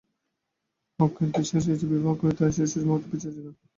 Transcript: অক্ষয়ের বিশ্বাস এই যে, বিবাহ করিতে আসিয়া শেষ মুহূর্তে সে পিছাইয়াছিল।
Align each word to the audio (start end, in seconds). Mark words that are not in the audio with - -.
অক্ষয়ের 0.99 1.31
বিশ্বাস 1.37 1.63
এই 1.67 1.77
যে, 1.79 1.85
বিবাহ 1.91 2.13
করিতে 2.21 2.41
আসিয়া 2.47 2.67
শেষ 2.67 2.83
মুহূর্তে 2.85 3.05
সে 3.05 3.11
পিছাইয়াছিল। 3.11 3.47